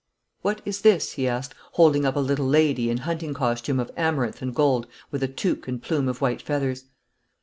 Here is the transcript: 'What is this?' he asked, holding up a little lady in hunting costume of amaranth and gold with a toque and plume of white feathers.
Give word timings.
'What 0.41 0.63
is 0.65 0.81
this?' 0.81 1.11
he 1.11 1.27
asked, 1.27 1.53
holding 1.73 2.05
up 2.07 2.15
a 2.15 2.19
little 2.21 2.47
lady 2.47 2.89
in 2.89 2.97
hunting 2.97 3.35
costume 3.35 3.79
of 3.79 3.91
amaranth 3.95 4.41
and 4.41 4.51
gold 4.55 4.87
with 5.11 5.21
a 5.21 5.27
toque 5.27 5.67
and 5.69 5.79
plume 5.79 6.07
of 6.07 6.21
white 6.21 6.41
feathers. 6.41 6.85